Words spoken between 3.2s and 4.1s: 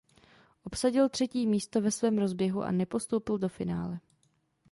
do finále.